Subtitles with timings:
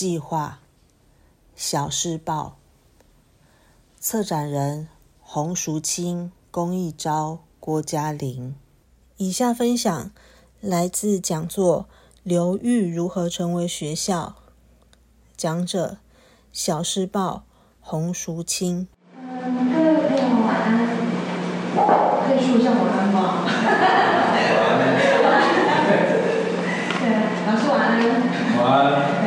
[0.00, 0.60] 计划
[1.54, 2.56] 小事报，
[4.00, 4.88] 策展人
[5.20, 8.54] 洪淑清、龚益昭、郭嘉玲。
[9.18, 10.10] 以下分享
[10.62, 11.82] 来自讲座
[12.22, 14.36] 《流域如何成为学校》，
[15.36, 15.98] 讲者
[16.50, 17.42] 小事报
[17.82, 18.88] 洪淑清。
[19.18, 20.88] 嗯，各位朋友晚安，
[22.26, 23.44] 可以说一下晚安吗？
[26.98, 27.04] 对，
[27.46, 28.00] 老师晚安。
[28.56, 29.19] 晚安。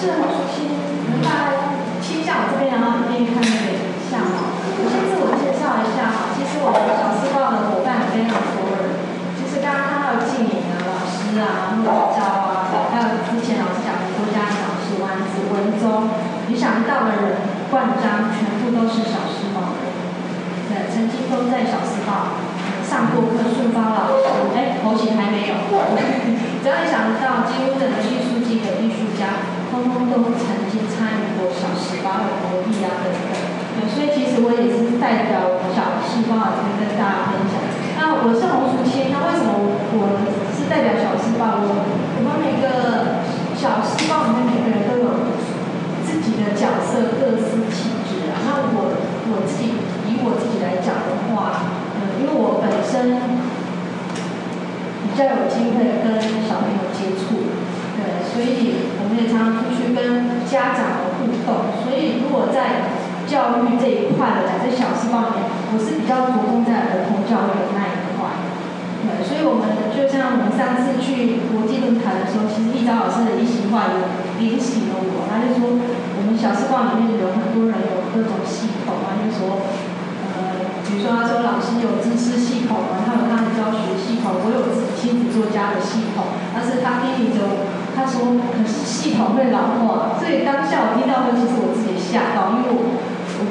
[0.00, 4.56] 对，呃呃，我是洪淑清，你们大家倾向我这边，然后一边看那个影像哈。
[4.80, 8.96] 我先自我介绍一下哈，其实我们小时报的伙伴非常多人，
[9.36, 16.08] 就是刚刚看到静颖啊、老师啊、木子昭啊，还有之前老师讲的郭嘉玲老师、丸子、文忠，
[16.48, 19.84] 你想得到的人，冠章全部都是小时报的。
[20.72, 22.40] 对，曾经都在小时报
[22.88, 25.68] 上过课，顺芳老师，哎，头衔还没有。
[26.64, 33.88] 只要你想得到，几乎的艺术系的艺术家，通通都曾经参与过小细胞的活动啊等等。
[33.88, 37.56] 所以其实我也是代表小时报这边跟大家分享。
[37.96, 40.20] 那我是洪淑清，那为什么我
[40.52, 41.64] 是代表小细胞？
[41.64, 41.84] 我
[42.16, 43.24] 我们每个
[43.56, 45.32] 小细胞里面每个人都有
[46.04, 48.40] 自己的角色，各司其职啊。
[48.44, 49.00] 那我
[49.32, 53.16] 我自己以我自己来讲的话，嗯，因为我本身
[55.04, 57.48] 比较有机会跟小朋友接触，
[58.00, 61.76] 对，所以我们也常常出去跟家长的互动。
[61.84, 62.96] 所以如果在
[63.28, 68.40] 教育这一块的，在小时报里面，我是比较着重在儿童教育的那一块。
[69.04, 73.96] 对，所以我们就像我们上次去国际论坛的时候，其实易昭老师的一席话也
[74.36, 79.64] 点醒了我，他就说我们小时报里面有很多人有各种系统啊，就说，
[80.84, 92.96] 比如说他说老师有知识系统啊，他有他的教学系统，我有自己亲子作家的系统，但是他批评着我，他说可是系统会老化，所以当下我听到的其实我自己吓到，因为我
[93.38, 93.42] 我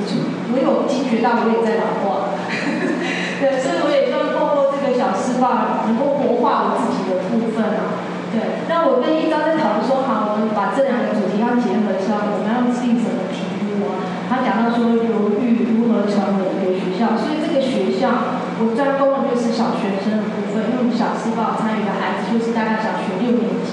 [0.50, 2.33] 我有惊觉到我也在老化，
[3.39, 8.01] 对，所以我也希望透过这个小时报能够活化我自己的部分啊。
[8.29, 14.05] 对，那我跟一章在讨论说，好，我们把这两个主题要结合一下，我们要制定什么题目啊？
[14.29, 23.69] 他讲到说，犹豫如何成为一个学校，所以这个学校我专攻的就是小学生的部分，因为我们小时报参与的孩子就是大概小学六年级。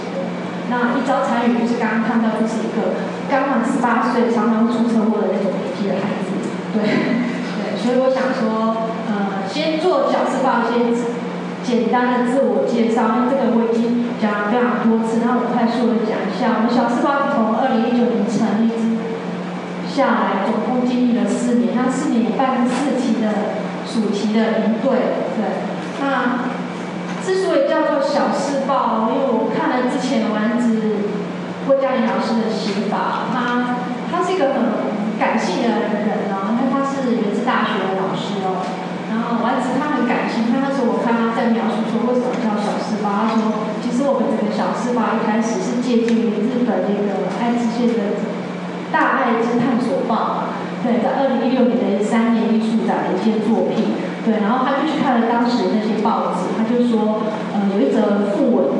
[0.68, 2.98] 那一招参与就是刚刚看到，就是一个
[3.30, 6.34] 刚满十八岁、常常出车祸的那种年纪的孩子，
[6.74, 10.90] 对对，所以我想说，呃，先做小时报，先
[11.62, 18.98] 简单的自我介绍，因为这个我已经讲了非常多次，那我快速的讲一下，我们小时报从二零一九年成立之
[19.86, 23.54] 下来，总共经历了四年，那四年办四期的
[23.86, 25.62] 暑期的营队，对，
[26.02, 26.45] 那。
[27.26, 31.10] 之所以叫做小事报，因为我看了之前丸子
[31.66, 34.62] 郭嘉玲老师的写法，他他是一个很
[35.18, 38.62] 感性的人哦，因为他是原子大学的老师哦。
[39.10, 48.22] 然后丸子他很感性，他那时候我看他在描述说为什么叫小事报，他说其实我们整个小事报一开始是借鉴于日本那个爱知县的
[48.94, 50.54] 大爱之探索报，
[50.86, 54.14] 对，在二零一六年的三年艺术展的一件作品。
[54.26, 57.22] 对，然后他就去看了当时那些报纸，他就说，
[57.54, 58.74] 呃，有一则讣文，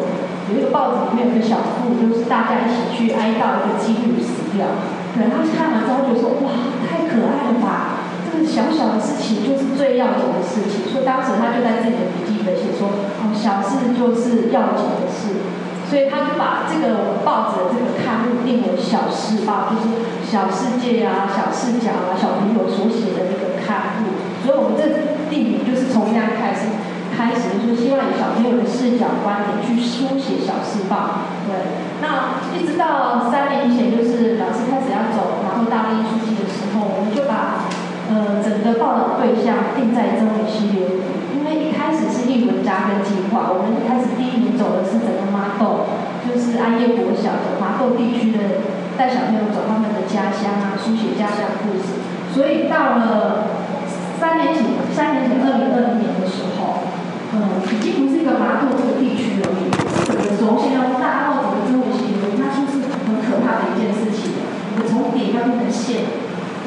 [0.50, 4.66] 有一个报纸里面有个小讣，就是大家一起去哀悼一个妓女死掉。
[5.14, 6.50] 对，他看完之后就说，哇，
[6.82, 8.10] 太可爱了吧！
[8.26, 10.90] 这个小小的事情就是最要紧的事情。
[10.90, 12.90] 所以当时他就在自己的笔记本写说，
[13.22, 15.46] 哦，小事就是要紧的事。
[15.86, 24.19] 所以他就把这个报纸的这个刊物定为小事报，就是小世界啊、小视角啊、小朋友所写的那个刊物。
[24.42, 24.82] 所以我们这
[25.31, 26.69] 地名就是从这样开始，
[27.17, 31.26] 开始就是希望以小朋友的视角观点去书写小事报。
[31.46, 31.55] 对，
[32.02, 37.70] 那一直到三年前，就是老师开始要走，然后大力艺术季的时候，我们就把
[38.11, 45.87] 呃整个报道对象定在真理溪流域，因为一开始是艺文扎根计划，我们一开始第一年走的是整个麻豆，
[46.26, 48.67] 就是安业国小的麻豆地区的
[48.99, 52.02] 带小朋友走他们的家乡啊，书写家乡故事。
[52.34, 53.56] 所以到了
[54.18, 54.64] 三年前，
[54.94, 56.88] 三年前二零二零年的时候，
[57.36, 59.68] 嗯，已经不是一个麻豆这个地区而已，
[60.08, 64.40] 整个轴线要大到整个真理溪流域，那就是很可怕的一件事情。
[64.72, 66.08] 我们从点要变成线，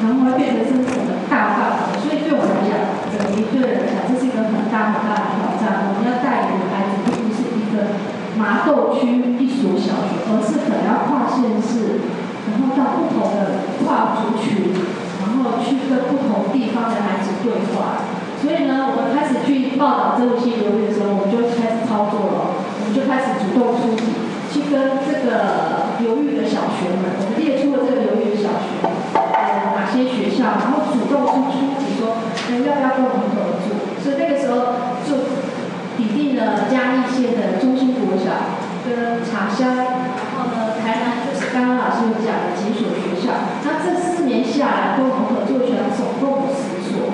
[0.02, 2.74] 然后会变成是整个大范围，所以对我来讲，
[3.10, 5.90] 整个一队人来讲，这是一个很大很大的挑战。
[5.90, 7.98] 我们要带领的孩子，并不是一个
[8.38, 12.02] 麻豆区一所小学，而是可能要跨县市，
[12.50, 14.74] 然后到不同的跨族群，
[15.42, 18.04] 后去跟不同地方的孩子对话。
[18.40, 24.16] 所以呢，我们开始去报道这些流域的时候，我们就开始操作了，我们就开始主动出击，
[24.48, 28.80] 去跟这个犹豫的小学们，我们列出了这个犹豫的小学，
[29.12, 32.16] 呃，哪些学校，然后主动去出击说，
[32.48, 33.76] 呃，要不要跟我们合作？
[34.00, 35.36] 所以那个时候就
[36.00, 38.56] 拟定了嘉义县的中心国小
[38.88, 43.52] 跟茶乡，然后呢，台南就是刚刚老师有讲的几所学校。
[43.68, 47.12] 那这四年下来，共同我们合作学校总共有十所，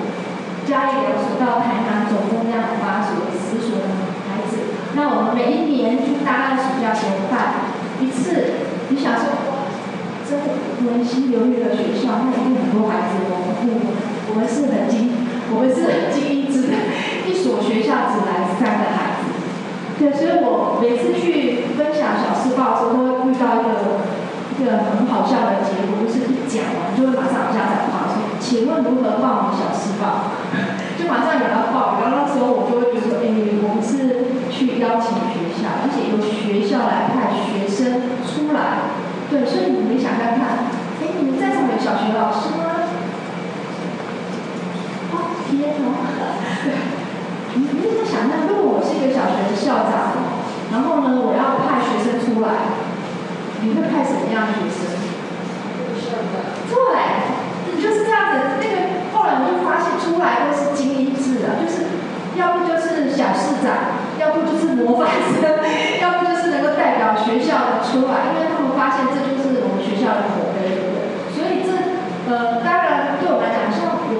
[0.67, 3.87] 嘉义两所到台南总共这样八所，十所的
[4.27, 4.75] 孩子。
[4.99, 7.71] 那我们每一年就大概暑假时候办
[8.03, 9.63] 一次，你想说，
[10.27, 10.35] 这
[10.83, 13.47] 温馨留豫的学校，那一定很多孩子哦。
[14.27, 15.15] 我们是很精，
[15.55, 16.75] 我们是很精英制的，
[17.25, 19.31] 一所学校只来三个孩子。
[19.97, 24.03] 对，所以我每次去分享小事报的时候，都会遇到一个
[24.59, 28.06] 一个很好笑的结果，就是一讲完就会马上有家长发说，
[28.39, 30.31] 请问如何报名小事报？
[30.97, 33.29] 就马上有人要报，然后那时候我就会觉得，哎，
[33.61, 38.97] 我们是去邀请学校，而且由学校来派学生出来，
[39.29, 40.73] 对，所以你们想看看，
[41.03, 42.89] 哎，你们在场有小学老师吗？
[45.13, 45.13] 哦，
[45.45, 45.85] 天哪！
[46.65, 46.73] 对，
[47.53, 50.17] 你你在想象，如果我是一个小学的校长，
[50.73, 52.81] 然后呢，我要派学生出来，
[53.61, 54.97] 你会派什么样的学生？
[56.73, 56.81] 对，
[57.77, 58.97] 就是这样子，那个。
[59.13, 61.87] 后来我就发现，出来都是精英制的，就是
[62.35, 65.07] 要不就是小市长，要不就是模范
[65.39, 65.47] 生，
[66.03, 70.99] 要不就是能够代表学校的出来，因为他们发现这就是我们学校的口碑，对不对？
[71.31, 71.71] 所以这
[72.27, 74.11] 呃，当然对我来讲，像我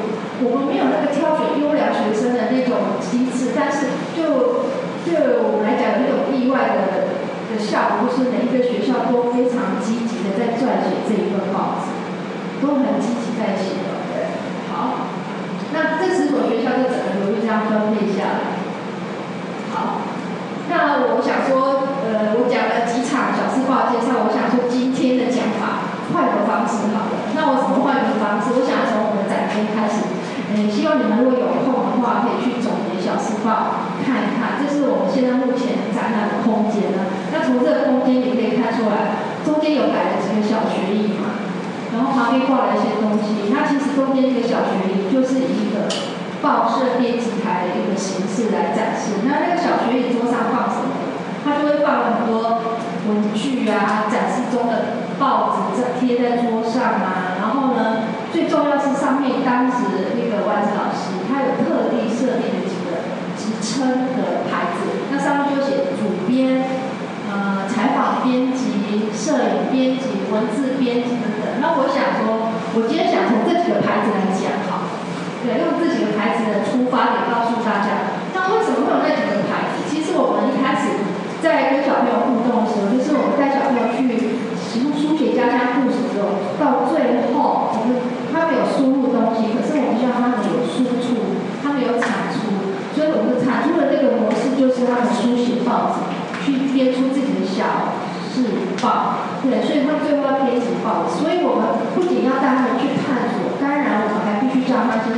[0.41, 4.63] 我们没有那个挑选优良学生的那种机制，但是就
[5.03, 7.11] 对我们来讲，有一种意外的
[7.51, 11.91] 的效果，就是每一个学校都非常积极的在撰写这一份报纸，
[12.63, 13.83] 都很积极在写。
[14.71, 15.09] 好，
[15.73, 18.65] 那这十所学校就整个由于这样分配下来。
[19.69, 20.01] 好，
[20.67, 27.29] 那我想说，呃，我讲了几场小事报介绍，我想说今天的讲法换个方式好了。
[27.37, 28.57] 那我怎么换个方式？
[28.57, 30.09] 我想从我们展厅开始，
[30.51, 34.57] 嗯，希望你们如果有空的话，可以去总结小事报看一看。
[34.57, 37.05] 这是我们现在目前展览的空间呢。
[37.29, 41.37] 那从这个空间你可以看出来，中间有摆了几个小学椅嘛。
[41.93, 45.89] 然后旁边挂了一些东西，那其实中间这个小学椅就是一个
[46.41, 49.25] 报社编辑台的一个形式来展示。
[49.25, 50.93] 那那个小学椅桌上放什么？
[51.43, 52.61] 他就会放很多
[53.07, 57.39] 文具啊，展示中的报纸在贴在桌上啊。
[57.39, 58.03] 然后呢，
[58.33, 63.07] 最重要是上面当时那个丸子老师，他有特地设定的几个
[63.37, 66.63] 职称的牌子，那上面就写主编。
[67.27, 71.59] 呃，采访编辑、摄影编辑、文字编辑等等。
[71.59, 74.87] 那我想说，我今天想从这几个牌子来讲，好，
[75.43, 78.15] 对，用这几个牌子的出发点告诉大家。
[78.31, 79.83] 那为什么会有那几个牌子？
[79.91, 81.03] 其实我们一开始
[81.43, 96.07] 在跟小朋友互动的时候，就是我们带小朋友去书书写家乡故事的时候，到最后，我们他们有输入东西，可是我们希望他们有输出，他们有产出，所以我们产出的这个模式就是他们书写报纸。
[96.47, 97.91] 去编出自己的小
[98.31, 101.19] 事报，对，所以他们最后要编辑报纸。
[101.19, 105.11] 所以我们不仅要带他们去探索，当然我们还必须教他些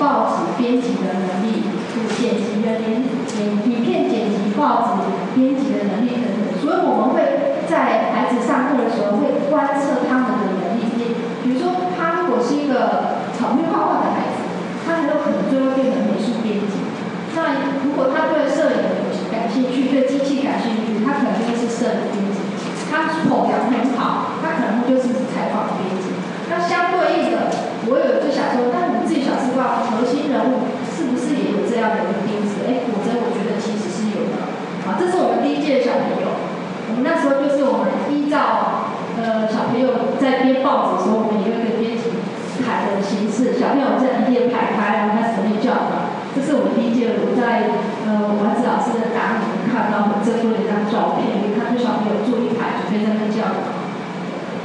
[0.00, 5.04] 报纸编辑的能力，就是剪辑的连影影片剪辑、报纸
[5.36, 6.56] 编辑的能力等等。
[6.56, 11.12] 所以我们会在孩子上课的时候会观测他们的能力。
[11.44, 14.48] 比如说，他如果是一个草绘画画的孩子，
[14.80, 16.88] 他很有可能最后变成美术编辑。
[17.36, 22.38] 那如果他对摄影感兴趣，对机器感兴趣，他可能就是摄影编辑；
[22.86, 26.14] 他口条很好，他可能就是采访编辑。
[26.46, 27.50] 那相对应的，
[27.90, 32.62] 我有就想说，那你自己小时报核心人物是不是也有这样的一个钉子？
[32.70, 34.14] 哎，果真我觉得其实是
[34.84, 34.92] 有的。
[34.92, 36.28] 啊，这是我们第一届的小朋友，
[36.92, 42.12] 我们那时候就是我们依照呃小朋友在编报纸的时候，我们有一个编辑
[42.60, 46.12] 台的形式，小朋友在一页排开，然后开始念教稿。
[46.36, 47.72] 这是我们第一届，我在
[48.04, 53.70] 呃丸子老师的答案里面看到很珍贵的一张照片，可以看出小朋友坐一排准备在那教。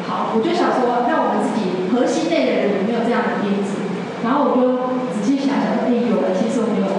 [0.09, 3.77] 好，我就想说，那我们自己核心内的人有没有这样的编辑？
[4.25, 6.89] 然后我就仔细想想，哎，有了，其实我们有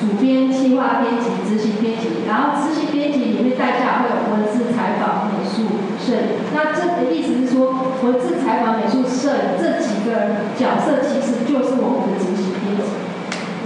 [0.00, 5.68] 主编、企划编辑、执行编辑，然后执行编辑里面带下会有文字、采访、美术、
[6.00, 6.40] 摄影。
[6.56, 7.68] 那这的意思是说，
[8.00, 12.96] 文字、采访、美术、摄影这几个角色，其实就是我们的执行编辑。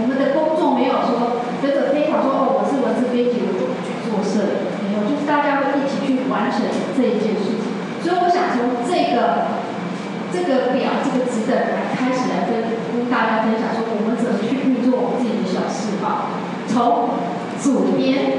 [0.03, 6.67] 我们的工作没有说跟着非常说哦，我是文字编辑，我就去做摄影，没有，就是大家会一起去完成
[6.99, 7.71] 这一件事情。
[8.03, 9.55] 所以我想从这个
[10.35, 15.47] 这个表、这个值等来开始来跟跟大家分享，说我们怎么去运作我们自己的
[16.67, 17.11] 从
[17.63, 18.39] 主编，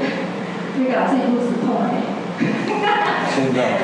[0.76, 2.04] 那个老师一肚子痛没？
[3.34, 3.80] 现在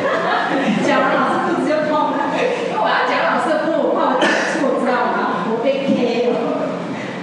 [0.87, 5.45] 讲完老师肚子就痛了，因为我要讲老师的部，我怕我讲错，知道吗？
[5.49, 6.73] 我被 K 了。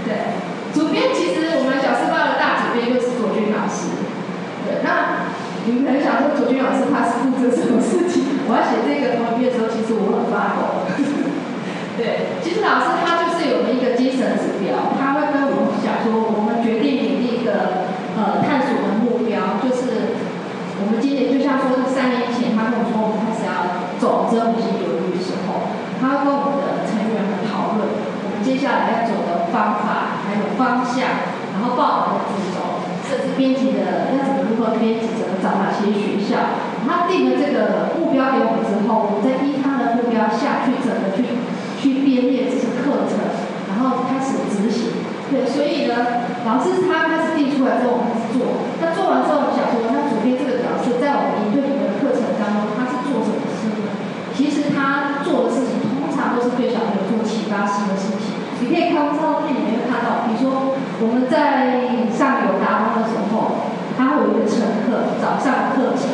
[0.05, 0.37] 对，
[0.73, 4.05] 主编其实我们小时报的大主编就是左军老师。
[4.65, 5.33] 对，那
[5.65, 8.45] 你们很想说左军老师他是负责什么事情？
[8.49, 10.85] 我要写这个同一篇的时候，其实我很发抖。
[11.97, 20.15] 对，其实老师他就是有一个精神指标，他会跟我们讲说，我们决定你一个呃探索的目标，就是
[20.79, 31.05] 我们今年就像说三年前他跟我说我们开始要走这五星流域的时候，他会跟我们的成员们讨论我们接下来要走的方法，还有方向，
[31.53, 36.57] 然后报名的步骤，甚至编辑的要怎么如何编辑，怎么找哪些学校。
[36.81, 41.45] 他定了这个目标给我们之后，我们再依他的目标下去，怎么去
[41.77, 43.21] 去编列这些课程，
[43.69, 44.97] 然后开始执行。
[45.29, 48.65] 对，所以呢，老师他开始定出来之后，我们开始做。
[48.81, 53.93] 那做完之后，我们想说，那主编这个角色在我们营队里面的课程当中，他是做什么事呢？
[54.33, 58.41] 其实他做的事情通常都是对小朋友做启发式的事情。
[58.59, 66.11] 你可以看照片里面看到，比如说我们在上有达方的时候，他会有一个晨课，早上的课程，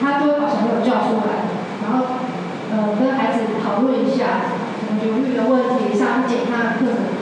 [0.00, 1.52] 他就会把小朋友叫出来，
[1.84, 2.16] 然后
[2.72, 4.56] 呃跟孩子讨论一下
[5.04, 7.12] 犹豫的问题，上检他的课程。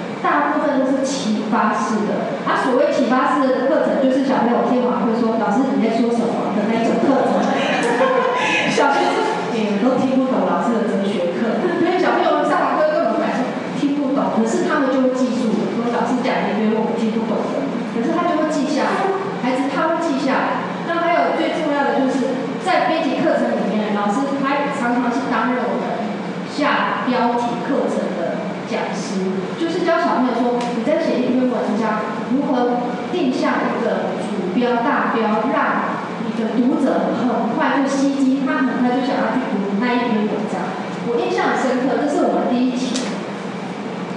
[0.78, 7.42] 都是启发式的，啊，所谓启发式的课程，就是小朋友听完会说：“老师你在说什么？”的那种课程。
[8.70, 9.18] 小学生
[9.52, 13.44] 也都听不懂老师的哲学课，因为小朋友上完课根本来说
[13.76, 19.10] 听不懂，可是他们就会记住，说老师讲的，因为我们听不懂的，可是他就会记下来，
[19.42, 20.46] 孩子他会记下来。
[20.88, 26.08] 那还有最重要的就是在编辑课程里面，老师他常常是担任我们
[26.48, 27.99] 下标题课程
[28.70, 29.18] 讲师，
[29.58, 40.62] 就是教小朋友说，你在写一篇文章，如何定下一个主标、大标，让你的读者很快就吸睛，他很快就想要去读那一篇文章。
[41.10, 42.94] 我印象很深刻，这是我们第一期，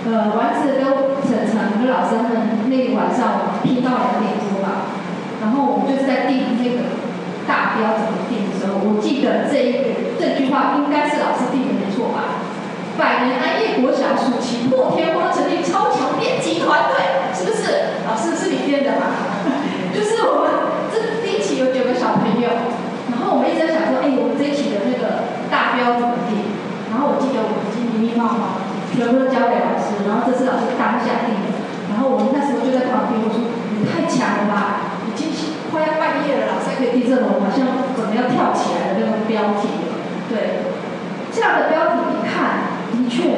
[0.06, 0.86] 呃，丸子跟
[1.26, 4.94] 晨晨跟老师们那个晚上我们拼到两点多吧，
[5.42, 6.94] 然后我们就是在定那个
[7.50, 12.33] 大标怎么定的时候，我记得这一个这句话应该是老师定的没错吧？
[12.98, 17.98] 百年安业国小暑期破天荒成立超强编辑团队，是不是？
[18.06, 19.42] 老师是你编的吧？
[19.94, 20.52] 就是我们
[20.94, 22.50] 这第一期有九个小朋友，
[23.10, 26.54] 然后我们一直在想说，哎，我们这一期的那个大标怎么定？
[26.94, 28.62] 然后我记得我们已经密密麻麻
[28.94, 31.50] 全部都交给老师，然后这是老师当下定的，
[31.90, 33.42] 然后我们那时候就在旁边，我说
[33.74, 39.90] 你太强了吧，已经是快要半夜了，老师可以定这种好像准备要跳起来的那种标题，
[40.30, 40.70] 对，
[41.34, 42.73] 这样的标题一看。
[43.14, 43.30] 的确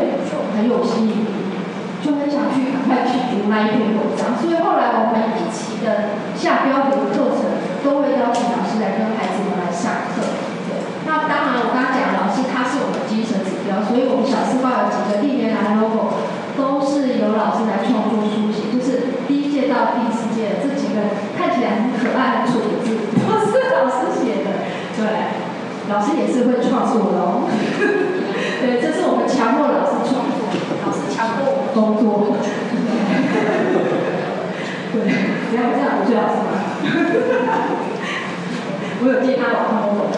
[0.55, 1.51] 很有吸引力，
[1.99, 4.39] 就很想去赶快去读那一篇文章。
[4.39, 10.23] 所以后来我们一期的下标题的课程，都会邀请老师来跟孩子们来上课。
[11.03, 16.23] 那当然我刚刚讲老师他是我们精神指标，所以我们小四报有几个历年来 logo
[16.55, 22.95] 都是由老师来创作书写，就是第一届到第四届这几个看起来很可爱、很蠢的字，
[23.27, 24.71] 都是老师写的。
[24.95, 25.03] 对，
[25.91, 27.44] 老师也是会创作的哦。
[28.65, 30.49] 对，这是我们强迫老师创作，
[30.81, 32.33] 老师强迫我们工作。
[34.89, 36.49] 对，不要这样，最好是吗？
[38.97, 40.09] 我有借他网上工作。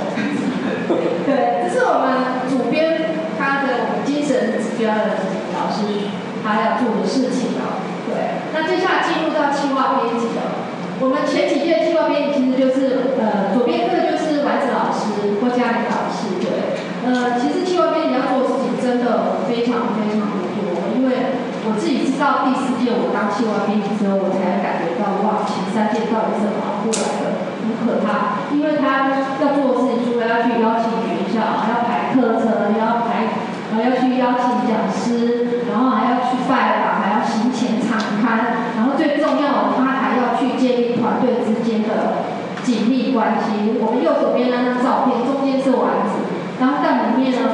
[1.28, 6.08] 对，这是我们主编他的精神指标的老师
[6.40, 7.84] 他要做的事情啊。
[8.08, 10.72] 对，那接下来进入到计划编辑了。
[11.04, 16.80] 我们前几届计划编辑其实就是呃，左边这个就是丸子老师、郭嘉玲老师，对。
[17.08, 21.34] 呃，其实计划编辑要做的事情真的非常非常的多，因为
[21.66, 28.46] 我自己知道第四届我当计划编辑之后，我才感觉到哇，前三届到底是怎么过来的，很可怕。
[28.54, 33.34] 因为他要做的事情，除了要去邀请学校，还要排课程，还要排，
[33.74, 42.30] 还要去邀请讲师，然后还要去拜访，还要行前场刊，然后最重要的，他还要去建立团队之间的
[42.62, 43.82] 紧密关系。
[43.82, 46.30] 我们右手边那张照片，中间是丸子。
[46.62, 47.54] 然后在里面呢，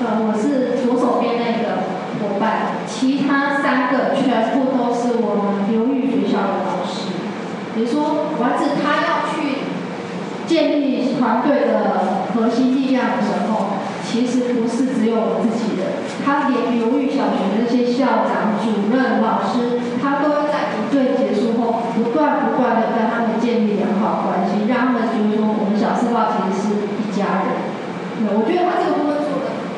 [0.00, 1.84] 呃，我是左手边那个
[2.18, 7.12] 伙伴，其他三个全部都是我们流域学校的老师。
[7.74, 9.68] 比如说丸子他要去
[10.46, 27.70] 建立团队的核心力量的时候，其实不是只有我自己的，他连流域小学的那些校长、主任、老师，他都在营队结束后，不断不断的跟他们建立良好关系，让他们觉得说我们小四报其实是一家人。
[28.22, 29.21] 对我觉得他这个部分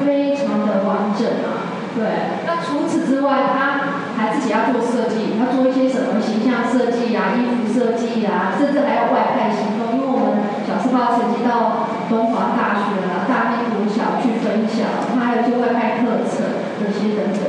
[0.00, 2.02] 非常的完整啊，对。
[2.46, 9.94] 那除此之外，他还自己要做设计，要做一些什么形象设计啊、衣服设计啊，甚至还要外派行动。
[9.94, 16.46] 因为我们小四报涉及到东华大学啊、大地国小去分享，他还有一些外派课程
[16.78, 17.42] 这些等等。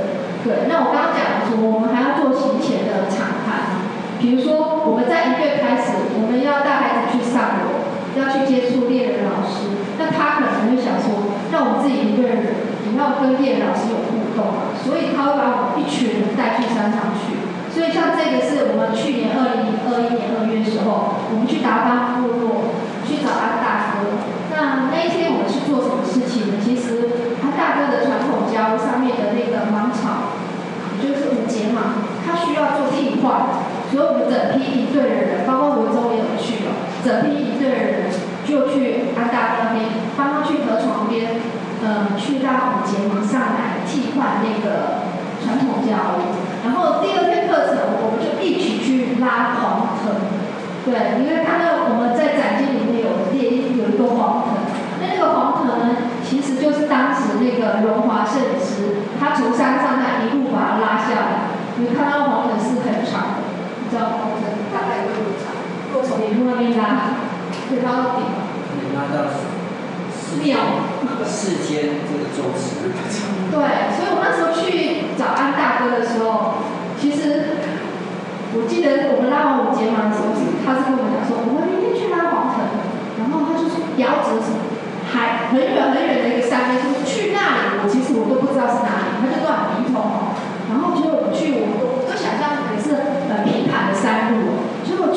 [0.46, 3.82] 对，那我刚刚讲说，我们还要做行前的场谈，
[4.22, 11.25] 比如说我们在一月开始，我们要带孩子去上楼，要去接触猎人老师，那他可能会想说，
[11.56, 17.40] 那我们自己一个人也要跟猎人老师有互动，所以他会把我们一群人带去山上去。
[17.72, 22.76] 所以像这个是我们去年二零二一年二月时候，我们去达巴部落
[23.08, 24.20] 去找安大哥。
[24.52, 26.60] 那那一天我们是做什么事情呢？
[26.60, 30.36] 其实安大哥的传统家屋上面的那个芒草，
[31.00, 38.12] 就是五节芒，他需要做替换，所以我们整批一队的人，包括我周也有去了，整批一队的人
[38.46, 41.42] 就去安大那边，帮他去河床边，
[41.84, 45.02] 嗯，去让五节芒上来替换那个
[45.44, 46.30] 传统教育。
[46.64, 50.18] 然后第二天课程，我们就一起去拉黄藤，
[50.86, 54.62] 对，因为看到我们在展厅里面有列有一个黄藤，
[55.02, 63.46] 那那个黄藤呢，其实就是当时那个荣华圣师，他从山上那一路把它拉下来，你看到黄藤是很长的，
[63.82, 65.54] 你知道黄藤大概有多长？
[65.94, 67.15] 如果从你路那边拉，
[67.68, 68.50] 可以拉到顶吗？
[68.70, 69.30] 可以拉到
[70.44, 70.58] 秒。
[71.26, 72.78] 世间这个周期。
[73.50, 73.58] 对，
[73.96, 76.62] 所以我那时候去找安大哥的时候，
[77.00, 77.58] 其实
[78.54, 82.62] 我记得我们拉完五节嘛的时候，他是跟我们讲说，我们明天去拉黄藤，
[83.18, 84.60] 然后他就说遥指什么，
[85.08, 90.36] 还很远很远的一个山边，说去那里，我其实我都不知道是哪里，他就乱迷通哦。
[90.70, 92.94] 然后结果我去，我我都想象也是
[93.32, 94.68] 很平坦的山路，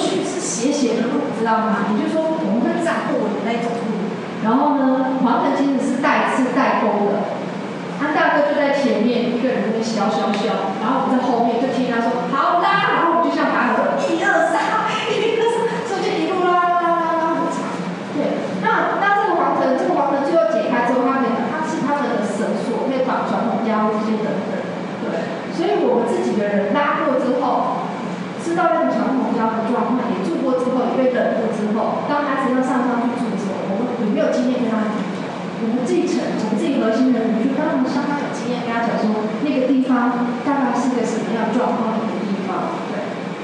[0.09, 1.92] 去是斜斜的路，知道吗？
[1.92, 4.09] 也就是说我们会站过的那种路。
[4.40, 7.37] 然后呢，黄藤其实是带刺带钩的。
[8.01, 17.75] 他大哥就在前面，一个人在削削削，然后我们在后面就听他说好啦，然后我们就像爬说一二三，一二三，就一路拉拉拉拉很长。
[18.14, 24.55] 对，那那这个黄藤，这个黄藤最后解开之后，他可以它是他们的绳索，可以绑传统腰这些等等。
[25.03, 25.11] 对，
[25.59, 27.03] 所以我们自己的人拉，
[28.59, 34.99] 道那个传统家的状况，也住过之后，也被冷过之后，当孩子要上山去住的时候，我们有没有经验跟他讲？
[35.59, 42.99] 我们自己成，我们自己核心的人，就当他们相当有经验，跟他讲说，那个地方大概是个什么样状况的一个地方，对，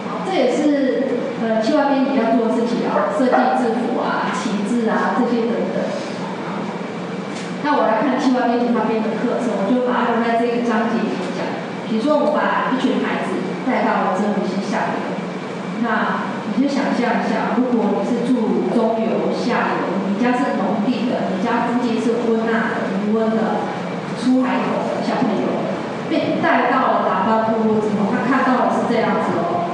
[0.06, 5.78] 好，这也是呃计划编辑要做的事情啊，设计制服啊、旗帜啊这些等等。
[7.66, 11.42] 那我来看计划编辑那边的课程，我就把它用在这个章节里面讲。
[11.88, 14.92] 比如说，我们把一群孩子带到了这里去下，
[15.82, 20.04] 那你就想象一下，如果你是住中游、下游。
[20.14, 23.66] 你家是农地的，你家附近是温纳的、余温的、
[24.16, 25.68] 出海口的小朋友，
[26.08, 29.68] 被带到了达巴部落之后，他看到的是这样子哦。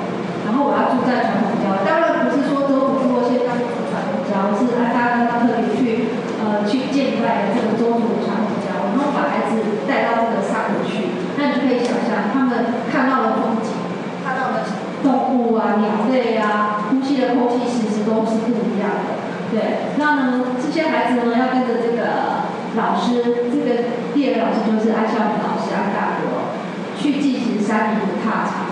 [0.48, 6.08] 然后我要住在传统家，当然不是说周族部落现在传统家，是安大哥特别去
[6.40, 13.70] 呃去见一拜这个周族的传统家，然后把孩子带到这个山里去，那你就可以想象他们看到了风景，
[14.24, 14.66] 看到的
[15.04, 19.30] 动物啊、鸟类啊，呼吸的空气其实都是不一样的。
[19.50, 23.82] 对，那呢，这些孩子呢要跟着这个老师，这个
[24.14, 26.54] 第二个老师就是安孝明老师安大国，
[26.96, 28.70] 去进行山林的踏查。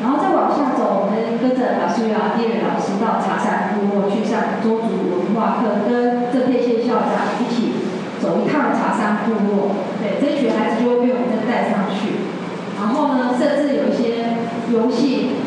[0.00, 7.84] 然后再往下走，我们跟着老师要，第二老师到茶山部落去上周族文化课，跟郑佩宪校长一起
[8.18, 9.76] 走一趟茶山部落。
[10.00, 12.32] 对，这群孩子就会被我们带上去。
[12.80, 14.40] 然后呢，甚至有一些
[14.72, 15.41] 游戏。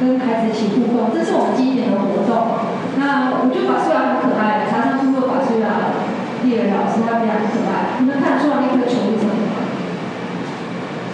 [0.00, 2.30] 跟孩子一起互动，这是我们经典的活动。
[3.00, 5.96] 那我就把素雅很可爱，常常通过把素雅
[6.44, 8.00] 丽儿老师，他非常可爱。
[8.00, 9.68] 你们看得出来那颗球是什么吗？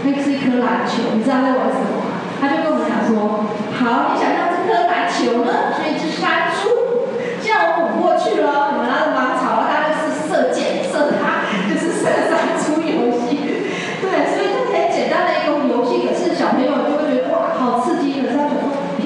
[0.03, 2.23] 那是一颗篮球，你知道在玩什么吗？
[2.43, 3.47] 他就跟我们讲说：
[3.79, 7.07] 好，你想要这颗篮球呢，是一只山猪，
[7.39, 13.63] 这样我滚过去了，你们拿着芒草，大概是射箭，射它，就是射山猪游戏。
[14.03, 18.63] 对，所以这很简单的一个游戏，可是小朋友就会觉得哇，好刺激，可是他觉得。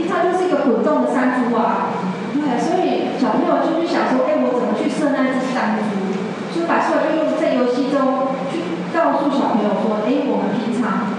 [0.09, 1.93] 它就是一个滚动的山猪啊，
[2.33, 6.56] 对，所以小朋友就去想说，哎，我怎么去射那只山猪？
[6.67, 11.15] 把出来就用在游戏中去告诉小朋友说，哎，我们平常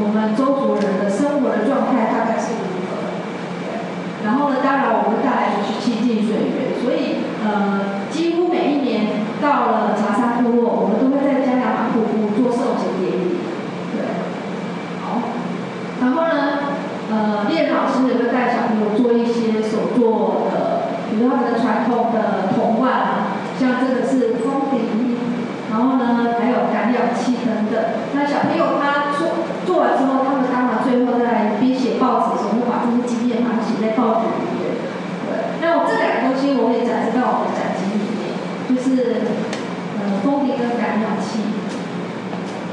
[0.00, 3.14] 我们周族人的生活的状态大概是如何？
[3.60, 3.80] 对，
[4.24, 13.38] 然后呢，当然我们带孩子去亲近水源，所以呃，几乎每一年到了茶山部落，我们都会在加亚马瀑布做圣节典礼，
[13.92, 14.02] 对，
[15.04, 15.22] 好，
[16.00, 16.76] 然后呢？
[17.08, 23.30] 呃，练老师也会带小朋友做一些手作的，比如他们的传统的童话，
[23.60, 24.05] 像这个
[27.14, 28.06] 气等的。
[28.14, 34.80] 那小朋友他做做完之后，他们当然最后再来编写报纸的时候，会把这些经验嘛写在报纸里面。
[35.26, 38.34] 对，那我这两个东西我也展示在我们的展厅里面，
[38.66, 39.26] 就是
[39.98, 41.44] 呃风笛跟感染器。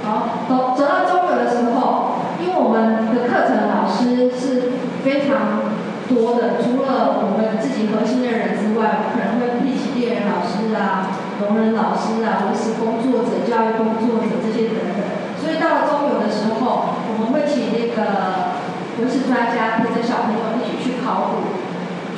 [0.04, 5.64] 好，走走到中游的时候，因为我们的课程老师是非常
[6.10, 11.23] 多的，除了我们自己核心的人之外，可能会聘请猎人老师啊。
[11.42, 15.02] 聋人老师啊、文史工作者、教育工作者这些等等。
[15.40, 18.62] 所以到了中游的时候，我们会请那个
[19.00, 21.64] 文史专家陪着小朋友一起去考古。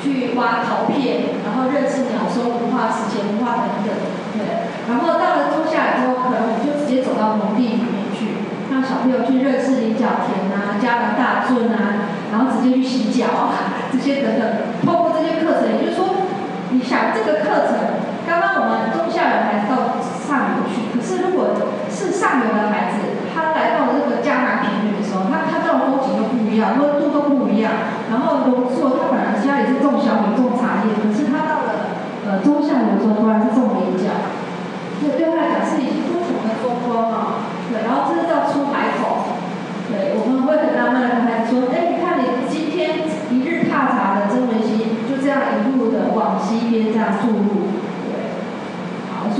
[0.06, 3.90] 去挖陶片，然后认识鸟松文化、史前文化等等，
[4.38, 4.70] 对。
[4.86, 14.46] 然后到了中下来之后，可能我们就直接走到农地里面去，让小朋友去认识菱角田啊、加拿大圳啊，然后直接去洗脚啊，这些等等。
[14.86, 16.06] 透过这些课程，也就是说，
[16.70, 17.95] 你想这个课程，
[18.26, 21.54] 刚刚我们中下游孩子到上游去，可是如果
[21.90, 27.72] 是上游的孩子，他来到这个江南平原的时候，那他看到风景都不一样，温度都不一样。
[28.10, 31.70] 然后农作，他本来家里是种小米、种茶叶，可是他到了
[32.26, 34.10] 呃中下游的时候，突然是种菱角，
[35.02, 37.50] 对对他来讲是已经不同的风光啊。
[37.70, 39.38] 对，然后这是到出海口，
[39.90, 47.35] 对，我们会很纳闷的跟孩子说，哎，你看你今天一日踏查的曾文溪，就这样一路的往西边这样注入，对，好，所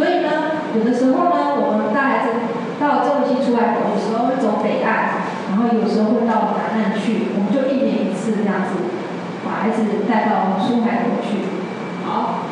[0.06, 2.30] 所以呢，有的时候呢，我们带孩子
[2.78, 5.34] 到曾文溪出海口的时候会走北岸。
[5.50, 8.78] 然后有时候会到南岸去，我们就一年一次这样子，
[9.46, 11.48] 把孩子带到出海口去。
[12.04, 12.50] 好，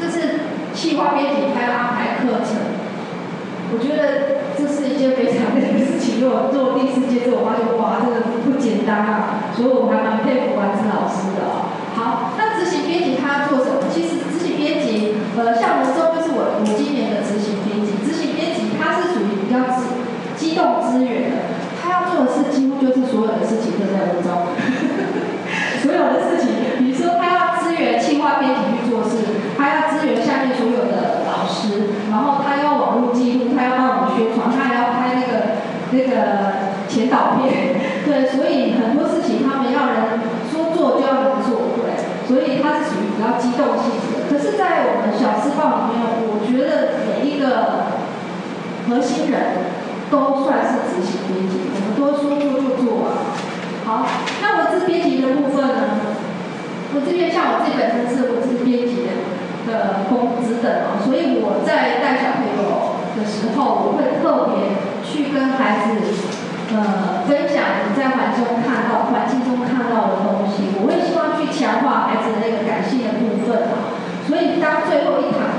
[0.00, 2.58] 这是计划编辑他要安排课程，
[3.70, 6.20] 我觉得这是一件非常累的事情。
[6.20, 11.70] 因为我做第四届之后，我发现哇，这个不简单啊，所以我还蛮佩服丸子老师的。
[11.94, 13.86] 好，那执行编辑他做什么？
[13.92, 19.86] 其实执行编辑，呃，像文中就是我我今年的执行编辑，执行编辑他是属于比较机
[20.34, 21.36] 机动资源的。
[21.84, 24.48] 他要做的事几乎就是所有的事情都在文中，
[25.84, 29.20] 所有的事情，比如说他要支援企划编辑去做事，
[29.52, 35.60] 他要支援下面所有的老师，然后他要网络记录，他要帮我们宣传，他还要拍那个
[35.92, 37.76] 那个前导片，
[38.08, 44.24] 对，所以很多事情他们要人说做就要人做，对，所以他是属于比较机动性的。
[44.24, 46.00] 可是，在我们小时报里面，
[46.32, 47.92] 我觉得每一个
[48.94, 49.40] 核心人。
[50.10, 53.34] 都算是执行编辑，我们多说做就做啊。
[53.82, 54.06] 好，
[54.38, 56.14] 那文字编辑的部分呢？
[56.94, 59.26] 我这边像我自己本身是文字编辑的
[59.66, 65.98] 的工资等啊，所以我在带小朋友的时候，我会特别去跟孩子
[66.70, 73.82] 呃分享你在环中看到环境中看到的东西，我会希望去强化孩子的那个感性的部分。
[74.28, 75.53] 所以当最后一堂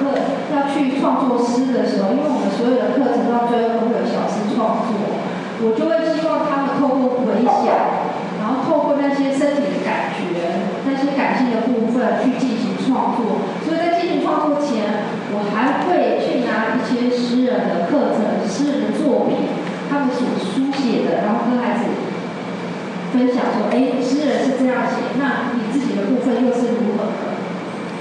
[0.56, 4.96] 要去创作诗的时候，因为我们所有的课程到最后都会有小诗创作，
[5.60, 7.68] 我就会希望他们透过回想，
[8.40, 13.44] 然后透过那些身体的感觉、那些感性的部分去进行创作。
[13.68, 19.52] 所以在进行创作前，我还会去拿一些诗人的课程、诗人的作品，
[19.92, 21.84] 他们所书写的，然后跟孩子
[23.12, 27.36] 分享说：“哎，诗人是这样写，那你自己的部分又是如何的？”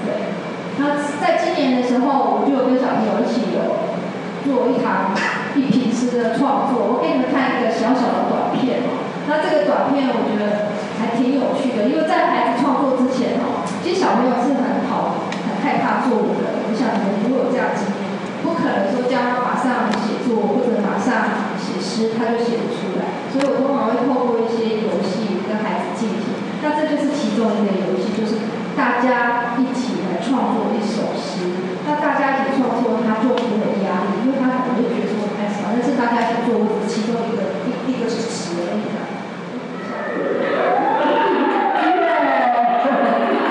[0.07, 0.34] 对。
[0.77, 3.79] 那在今年的时候，我就有跟小朋友一起有
[4.43, 5.15] 做一堂
[5.55, 6.83] 一品诗的创作。
[6.83, 9.07] 我给你们看一个小小的短片哦。
[9.25, 16.67] 那这个短片我觉得还挺有趣的，因为在孩子创作之前哦，其实小朋友是很好、很害怕作文的。
[16.67, 23.23] 我想你们如果有这样经验，不可能说叫他马上写作或者马上写诗，他就写不出来。
[23.31, 26.35] 所以我通常会透过一些游戏跟孩子进行。
[26.59, 28.43] 那这就是其中一个游戏，就是
[28.75, 30.03] 大家一起。
[30.25, 31.53] 创作一首诗，
[31.85, 39.05] 那大家一起创作，他就不会压力，因为他可能就觉得说，哎，反正是大家一起做，我只是其中一个一一个词而已嘛。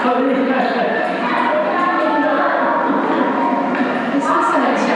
[0.02, 0.66] 好厉害！
[4.10, 4.90] 你是不是很强？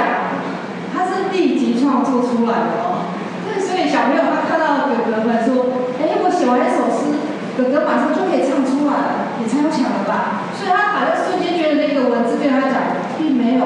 [0.92, 3.06] 他是立即创作出来的哦。
[3.46, 7.22] 对，所以小朋友他看到哥哥们说，哎，我写完一首诗，
[7.56, 10.42] 哥哥马上就可以唱出来了，也超强了吧？
[10.58, 13.62] 所以他好像瞬间觉得那个文字对他讲并没有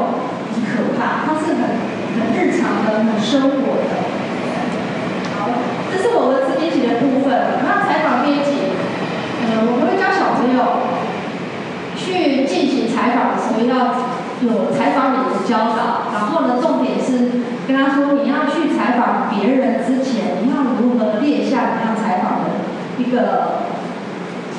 [0.53, 1.65] 很可怕，它是很
[2.21, 3.97] 很日常的、很生活的。
[5.41, 5.49] 好，
[5.91, 7.33] 这是我文字编辑的部分。
[7.65, 8.77] 那采访编辑，
[9.41, 10.61] 呃，我们会教小朋友
[11.97, 12.93] 去进行
[13.69, 13.75] 采访的时候要
[14.43, 22.51] 有采访你的教导，然后呢，重点是跟他说你要去采访别人之前，你要如何列下你要采访的
[22.99, 23.63] 一个。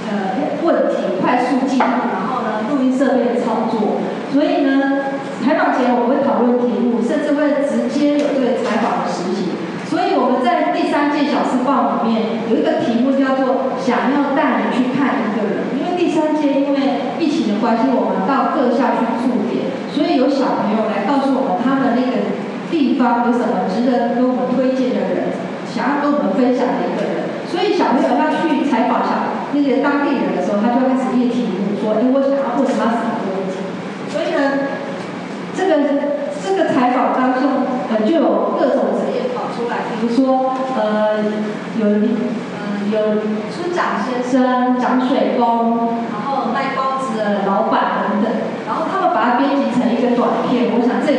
[0.06, 3.98] 呃，问题快速记录，然后呢，录音设备的操作。
[4.32, 5.00] 所以呢，
[5.44, 9.50] 采访前我会讨论题目，甚至会直接有对采访的实习。
[9.94, 22.42] 所以我们在第三届小时报里面有一个题目叫做“想要带你去看一个人”，因为第三届因为疫情的关系，我们到各校去驻点，所以有小朋友来告诉我们他们那个
[22.74, 25.38] 地方，有什么值得跟我们推荐的人，
[25.70, 27.46] 想要跟我们分享的一个人。
[27.46, 33.62] 所以小朋友要去采访小那些当地人的时候，他就开始列题目，说：“哎，我想要问他什么问题。”
[34.10, 34.74] 所以呢，
[35.54, 41.24] 这个这个采访当中，呃，就有各种职业跑出来，比如说，呃，
[41.80, 43.00] 有嗯有
[43.50, 48.32] 村长先生、涨水工，然后卖包子的老板等等，
[48.68, 51.10] 然后他们把它编辑成一个短片，我想这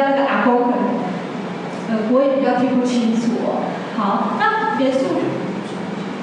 [0.00, 0.96] 到那个阿公可能，
[1.92, 3.68] 呃，我也比较听不清楚哦。
[4.00, 5.20] 好，那别墅，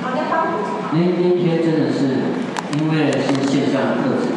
[0.02, 2.34] 好，再帮我补那那天真的是
[2.74, 4.34] 因为是线上课程，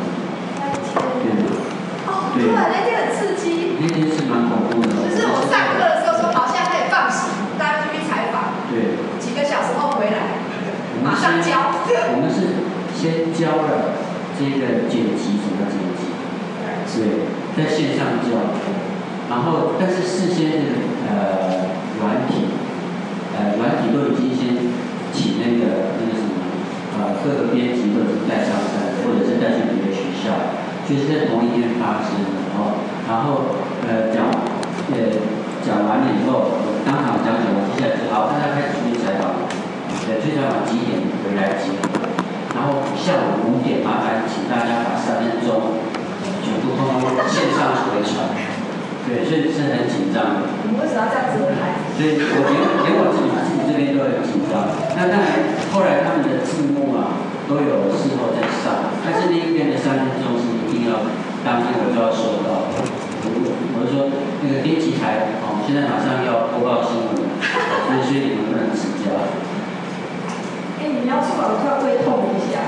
[1.24, 1.57] 对吗？
[2.05, 3.81] 哦，对，那天很刺激。
[3.81, 5.09] 那天是蛮恐怖的。
[5.09, 10.44] 就是我上课的时候说，好，现在开始放行，大家就去采访，对，几个小时后回来，
[11.00, 11.72] 马上先教。
[12.12, 12.61] 我们是
[12.92, 13.96] 先教了
[14.37, 16.12] 这个剪辑什么剪辑，
[16.92, 17.24] 对，
[17.57, 18.37] 在线上教，
[19.31, 20.75] 然后但是事先
[21.07, 21.71] 呃
[22.03, 22.51] 软体，
[23.38, 24.59] 呃软体都已经先
[25.14, 26.51] 请那个那个什么
[26.99, 30.35] 呃各个编辑或者是带上山，或者是带去别的学校，
[30.83, 33.55] 就是在同一天发生的，然后然后
[33.87, 34.27] 呃讲
[34.90, 35.14] 呃
[35.62, 39.47] 讲完了以后，当场讲解完，接下来就好，大家开始出去采访，
[40.11, 42.03] 呃，最早几点回来集合，
[42.59, 45.79] 然后下午五点麻烦请大家把三分钟
[46.43, 48.27] 全部通通线上回传，
[49.11, 50.46] 对，所以是很紧张的。
[50.62, 51.83] 你们为什么要这样子拍？
[51.99, 52.55] 所以我连
[52.87, 54.70] 连我自己自己这边都很紧张。
[54.94, 57.18] 那当然，后来他们的字幕啊
[57.51, 61.03] 都有事后再上，但是那一边的三分钟是一定要
[61.42, 62.70] 当天我就要收到。
[62.70, 63.35] 我
[63.75, 69.11] 我是说那个编辑台哦，现在马上要播报新闻，所以所以你们不能指教。
[70.79, 72.62] 哎，你描述完，我突然胃痛一下。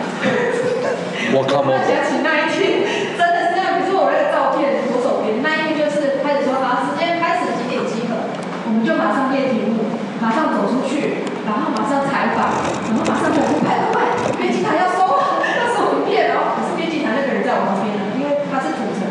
[1.32, 2.82] 我靠我想起那一天，
[3.14, 3.78] 真的是这样。
[3.78, 8.28] 比如说我那个照片左手边，那一天就是开始说好，时间开始几点集合，
[8.68, 9.88] 我们就马上列题目，
[10.20, 12.52] 马上走出去，然后马上采访，
[12.92, 19.08] 然后马上跑快快快，编辑台要收了，要收影片，然后可是编辑台那个人在我旁边呢，因为他是土城，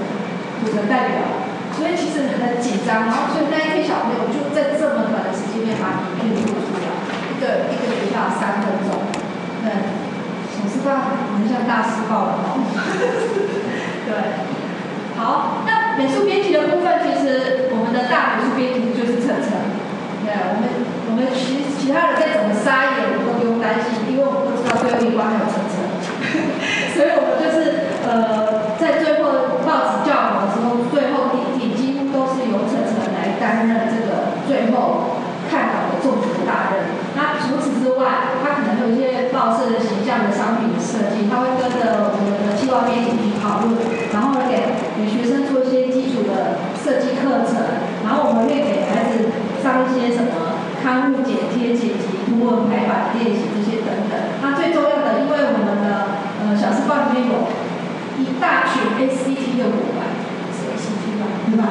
[0.62, 1.42] 土城代表，
[1.74, 3.10] 所以其实很紧张。
[3.10, 6.86] 然后所以那一天小朋友就在这么短的时间内把影片录出来，
[7.34, 9.00] 一个一个学校三分钟，
[9.64, 9.72] 对。
[10.62, 12.60] 我知道很像大师报了哦。
[14.06, 14.12] 对，
[15.16, 19.72] 好，那美术编辑的部分，其实我们的大美术编辑就是晨晨。
[20.22, 20.68] 对，我们
[21.08, 25.80] 我们其其他人再怎么撒野，我们都不用担心，因为我们都知道最后一关还有晨晨。
[26.94, 35.18] 所以我们就是呃，在最后报纸叫好的时候，最后已已经都是由晨晨来担任这个最后
[35.50, 37.02] 看稿的重责大任。
[37.18, 43.80] 那除此之外，他可能有一些报社的形象的商品设计，他会跟着我们的计划编辑去讨论，
[44.12, 49.32] 然后给给学生做一些基础的设计课程，然后我们会给孩子
[49.64, 54.14] 上一些什么刊物剪贴、剪辑、图文排版练习这些等等。
[54.44, 57.48] 那最重要的，因为我们的呃小时报里面有
[58.20, 60.12] 一大群 ACT 的伙伴，
[60.52, 61.64] 是 ACT 吧，对吧？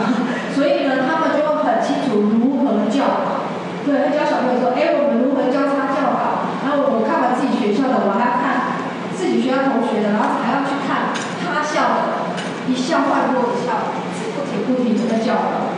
[0.57, 3.53] 所以呢，他们就会很清楚如何教导。
[3.85, 6.53] 对，会教小朋友说，哎，我们如何交叉教导？
[6.61, 8.77] 然后我看完自己学校的，我还要看
[9.17, 12.37] 自己学校同学的，然后还要去看他校的，
[12.71, 13.91] 一校换过一校，
[14.39, 15.75] 不停不停的在教导。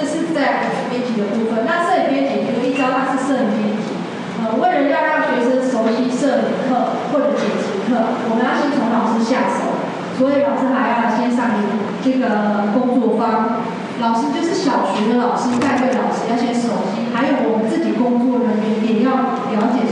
[0.00, 1.68] 这是在编辑的部分。
[1.68, 3.92] 那摄影编辑，有一招他是摄影编辑，
[4.40, 9.76] 呃，为了要让学生熟悉摄影课或者剪辑课，我们要先从老师下手，
[10.16, 11.64] 所以老师还要先上一
[12.04, 13.64] 这个工作坊。
[13.96, 19.88] 老师就是小学的老师，带队老师要先熟悉，还有我们自己工作人员也要了解，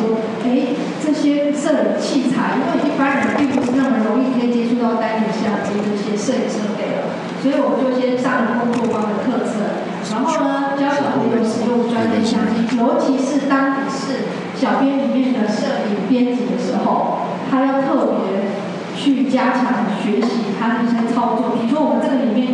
[1.04, 7.12] 这些摄影器材，因为一般人并不是那么容易可以接触到单眼相机这些摄影设备的，
[7.44, 18.56] 所以我们就先上了工作坊的课程，然后呢，教小朋友使用专业相机，尤其是当你是小编里面的摄影编辑的时候，他要特别
[18.96, 21.52] 去加强学习他的一些操作。
[21.52, 22.53] 比如说我们这个里面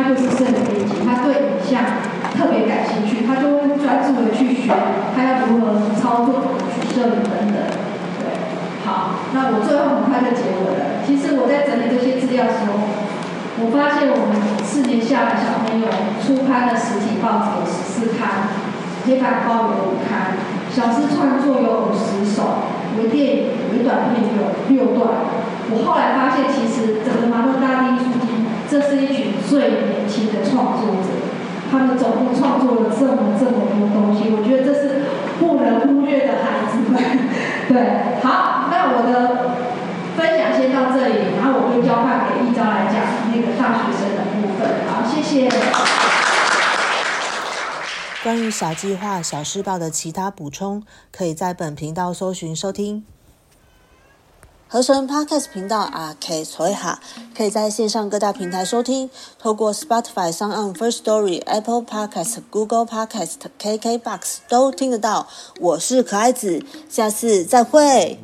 [0.00, 1.84] 他就是摄影编辑，他对影像
[2.32, 4.72] 特别感兴趣，他就会专注的去学，
[5.14, 7.60] 他要如何操作、怎么去摄影等等。
[8.16, 8.32] 对，
[8.86, 11.04] 好，那我最后很快就结尾了。
[11.04, 12.80] 其实我在整理这些资料的时候，
[13.60, 15.86] 我发现我们四年下来，小朋友
[16.16, 18.48] 初刊的实体报纸有十四刊，
[19.04, 20.40] 黑板报有五刊，
[20.72, 22.64] 小诗创作有五十首，
[22.96, 25.28] 微电影、微短片有六段。
[25.68, 27.69] 我后来发现，其实整个麻豆大。
[28.70, 31.10] 这是一群最年轻的创作者，
[31.72, 35.02] 他们总共创作了这么这么多东西，我觉得这是
[35.40, 37.02] 不能忽略的孩子们。
[37.66, 39.56] 对，好，那我的
[40.16, 43.02] 分享先到这里，然后我就交换给一招来讲
[43.34, 44.86] 那个大学生的部分。
[44.86, 45.50] 好，谢谢。
[48.22, 53.04] 关于小计划、小事报的其他补充，可以在本频道搜寻收听。
[54.72, 57.00] 合成 Podcast 频道啊，K 所以哈，
[57.36, 65.26] 可以在线上各大平台收听，透过 Spotify、上 o n First Story、Apple Podcast、Google Podcast、KKBox 都听得到。
[65.58, 68.20] 我是可爱子，下次再会。